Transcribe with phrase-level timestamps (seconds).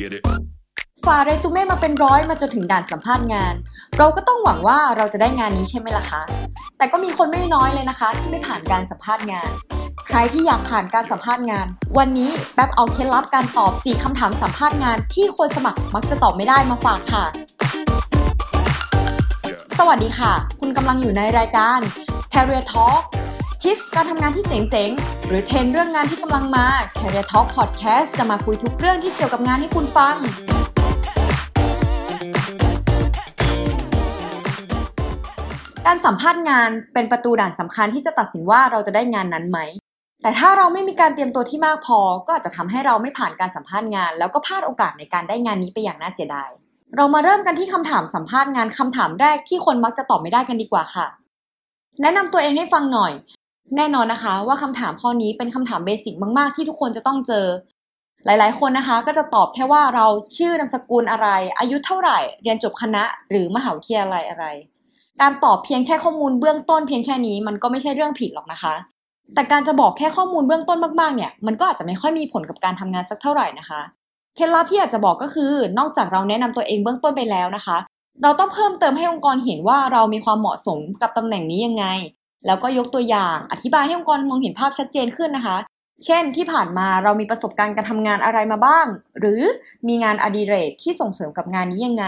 [0.00, 0.22] Get it?
[1.04, 3.54] ฝ่าเรซูเม่มาเป็นร้อยมาจนถึงด่านสัมภาษณ์งาน
[3.98, 6.22] เราก็ต้องหวังว่าเราจะได้งานนี้ใช่ไหมล่ะคะ
[6.78, 9.50] แต่ก็มีคนไม่น้อยเลยนะคะ ที่ไม่ผ่านการสัมภาษณ์งาน
[10.08, 11.66] ใครที่อยากผ่านการสัมภาษณ์งาน
[11.98, 17.24] วันนี้แป๊บเอาเคล็ดลับการตอบ 4คำถามสัมภาษณ์งาน ที่คนสมัครมักจะตอบไม่ได้มาฝากค่ะ
[19.78, 21.78] สวัสดีค่ะ คุณกำลังอยู่ในรายการ
[22.32, 23.02] Career Talk
[23.68, 26.66] ทิปส์การทำงานที่เจ๋งๆ หรือเทรนเรื่องงานที่กำลังมา
[26.98, 30.16] Career Talk Podcast จะมาคุยทุกเรื่องที่เกี่ยวกับงานให้คุณฟัง
[35.86, 39.58] การสัมภาษณ์งานเป็นประตูด่านสำคัญที่จะตัดสินว่าเราจะได้งานนั้นไหม
[40.22, 46.50] แต่ถ้าเราไม่มีการเตรียมตัวที่มากพอ ก็อาจจะทำให้เราไม่ผ่านการสัมภาษณ์งาน แล้วก็พลาดโอกาสในการได้งานนี้ไปอย่างน่าเสียดาย
[46.96, 51.06] เรามาเริ่มกันที่คำถามสัมภาษณ์งานคำถามแรกที่คนมักจะตอบไม่ได้กันดีกว่าค่ะ
[52.02, 53.14] แนะนำตัวเองให้ฟังหน่อย
[53.76, 57.46] แน่นอนนะคะ ว่าคำถามข้อนี้เป็นคำถามเบสิกมาก ๆ ที่ทุกคนจะต้องเจอ
[58.26, 60.06] หลาย ๆ คนนะคะ ก็จะตอบแค่ว่าเรา
[60.36, 61.28] ชื่อนามสกุลอะไร
[61.58, 64.44] อายุเท่าไหร่ เรียนจบคณะ หรือมหาวิทยาลัยอะไร
[65.20, 68.74] การตอบเพียงแค่ข้อมูลเบื้องต้นเพียงแค่นี้มันก็ไม่ใช่เรื่องผิดหรอกนะคะ
[69.34, 73.80] แต่การจะบอกแค่ข้อมูลเบื้องต้นมาก ๆ เนี่ย มันก็อาจจะไม่ค่อยมีผลกับการทำงานสักเท่าไหร่นะคะ
[74.36, 77.78] เคล็ดลับที่อยากจะบอกก็คือ นอกจากเราแนะนำตัวเองเบื้องต้นไปแล้วนะคะ
[78.22, 81.84] เราต้องเพิ่มเติมให้องค์กรเห็นว่าเรามีความเหมาะสมกับตำแหน่งนี้ยังไง
[82.46, 85.56] แล้วก็ยกตัวอย่างอธิบายให้องค์กรมองเห็นภาพชัดเจนขึ้นนะคะ
[86.04, 88.86] เช่นที่ผ่านมาเรามีประสบการณ์การทำงานอะไรมาบ้าง
[89.18, 89.42] หรือ
[89.88, 92.06] มีงานอดิเรกที่ส่งเสริมกับงานนี้ยังไง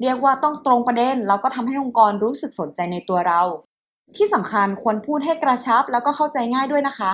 [0.00, 3.40] เรียกว่าต้องตรงประเด็นแล้วก็ทำให้องค์กรรู้สึกสนใจในตัวเรา
[4.16, 7.12] ที่สำคัญควรพูดให้กระชับแล้วก็เข้าใจง่ายด้วยนะคะ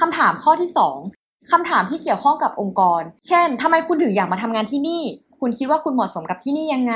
[0.00, 0.70] คำถามข้อที่
[1.10, 5.02] 2คำถามที่เกี่ยวข้องกับองค์กร เช่นทำไมคุณถึงอยากมาทำงานที่นี่
[5.40, 6.94] คุณคิดว่าคุณเหมาะสมกับที่นี่ยังไง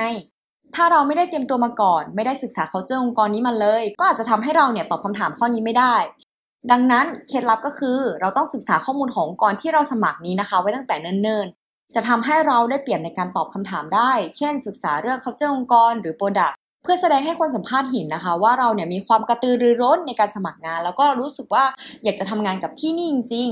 [0.76, 5.96] ถ้าเราไม่ได้เตรียมตัวมาก่อน ไม่ได้ศึกษา culture องค์กรนี้มาเลย ก็อาจจะทำให้เราเนี่ยตอบคำถามข้อนี้ไม่ได้
[6.70, 21.64] ดังนั้นเคล็ดลับก็คือเราต้องศึกษาข้อมูลขององค์กรที่เราสมัครนี้นะคะ ไว้ตั้งแต่เนิ่นๆ จะทำให้เราได้เปรียบในการตอบคำถามได้ เช่น ศึกษาเรื่อง culture องค์กร หรือ product เพื่อแสดงให้คนสัมภาษณ์เห็นนะคะ ว่าเราเนี่ยมีความกระตือรือร้นในการสมัครงาน แล้วก็รู้สึกว่า
[22.04, 23.48] อยากจะทำงานกับที่นี่จริง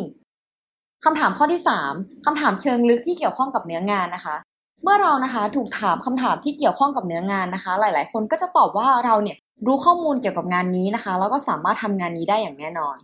[0.50, 1.62] ๆคำถามข้อที่
[1.92, 4.36] 3คำถามเชิงลึกที่เกี่ยวข้องกับเนื้องานนะคะ
[4.82, 12.96] เมื่อเรานะคะถูกถามคำถามที่เกี่ยวข้องกับเนื้องานนะคะ หลาย ๆ คนก็จะตอบว่าเราเนี่ยรู้ข้อมูลเกี่ยวกับงานนี้นะคะ แล้วก็สามารถทำงานนี้ได้อย่างแน่นอน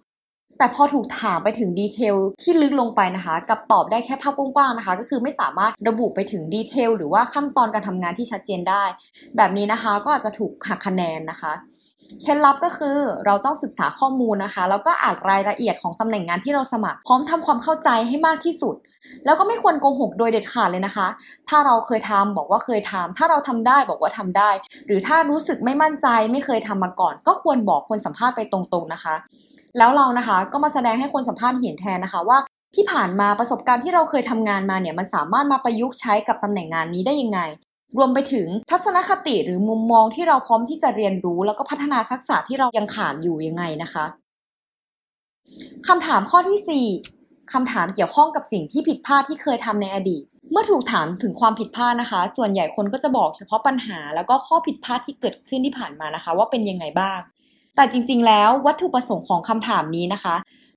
[0.59, 8.85] แต่พอถูกถามไปถึงดีเทลที่ลึกลงไปนะคะ กับตอบได้แค่ภาพกว้างๆนะคะ ก็คือไม่สามารถระบุไปถึงดีเทลหรือว่าขั้นตอนการทำงานที่ชัดเจนได้
[9.37, 11.53] แบบนี้นะคะก็อาจจะถูกหักคะแนนนะคะ
[12.23, 18.75] เคล็ดลับก็คือเราต้องศึกษาข้อมูลนะคะ แล้วก็อ่านรายละเอียดของตำแหน่งงานที่เราสมัคร พร้อมทำความเข้าใจให้มากที่สุด
[19.25, 21.07] แล้วก็ไม่ควรโกหกโดยเด็ดขาดเลยนะคะ
[21.49, 24.51] ถ้าเราเคยทำบอกว่าเคยทำถ้าเราทำได้บอกว่าทำได้
[24.87, 29.15] หรือถ้ารู้สึกไม่มั่นใจไม่เคยทำมาก่อน ก็ควรบอกคนสัมภาษณ์ไปตรงๆนะคะ
[29.79, 32.39] แล้วเรานะคะก็มาแสดงให้คนสัมภาษณ์เห็นแทนนะคะว่า
[32.75, 37.41] ที่ผ่านมาประสบการณ์ที่เราเคยทำงานมาเนี่ยมันสามารถมาประยุกต์ใช้กับตำแหน่งงานนี้ได้ยังไง
[37.97, 44.05] รวมไปถึงทัศนคติหรือมุมมองที่เราพร้อมที่จะเรียนรู้ แล้วก็พัฒนาทักษะที่เรายังขาดอยู่ยังไงนะคะ
[45.89, 57.19] คำถามข้อที่ 4คำถามเกี่ยวข้องกับสิ่งที่ผิดพลาดที่เคยทำในอดีต เมื่อถูกถามถึงความผิดพลาดนะคะ ส่วนใหญ่คนก็จะบอกเฉพาะปัญหา แล้วก็ข้อผิดพลาดที่เกิดขึ้นที่ผ่านมานะคะ ว่าเป็นยังไงบ้าง
[57.77, 60.35] แต่จริง ๆ แล้ววัตถุประสงค์ของคำถามนี้นะคะ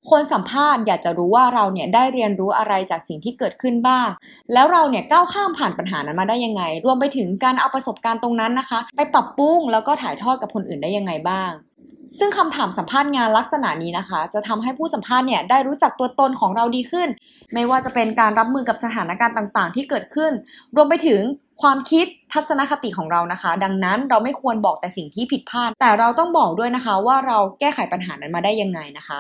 [0.09, 4.09] คนสัมภาษณ์อยากจะรู้ว่าเราเนี่ยได้เรียนรู้อะไรจากสิ่งที่เกิดขึ้นบ้าง
[4.53, 11.51] แล้วเราเนี่ยก้าวข้ามผ่านปัญหานั้นมาได้ยังไง รวมไปถึงการเอาประสบการณ์ตรงนั้นนะคะ ไปปรับปรุงแล้วก็ถ่ายทอดกับคนอื่นได้ยังไงบ้าง
[12.19, 17.07] ซึ่งคำถามสัมภาษณ์งานลักษณะนี้นะคะ จะทำให้ผู้สัมภาษณ์เนี่ยได้รู้จักตัวตนของเราดีขึ้น
[17.53, 20.31] ไม่ว่าจะเป็นการรับมือกับสถานการณ์ต่าง ๆ ที่เกิดขึ้น
[20.75, 21.22] รวมไปถึง
[21.61, 29.19] ความคิดทัศนคติของเรานะคะ ดังนั้นเราไม่ควรบอกแต่สิ่งที่ผิดพลาด แต่เราต้องบอกด้วยนะคะว่าเราแก้ไขปัญหานั้นมาได้ยังไงนะคะ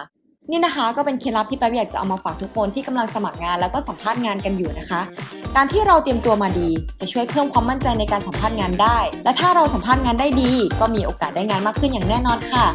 [0.49, 5.01] นี่นะคะก็เป็นเคล็ดลับที่แป๊บอยากจะเอามาฝากทุกคนที่กำลังสมัครงานแล้วก็สัมภาษณ์งานกันอยู่นะคะ
[5.55, 6.69] การที่เราเตรียมตัวมาดี
[6.99, 12.65] จะช่วยเพิ่มความมั่นใจในการสัมภาษณ์งานได้ และถ้าเราสัมภาษณ์งานได้ดี ก็มีโอกาสได้งานมากขึ้นอย่างแน่นอนค่ะ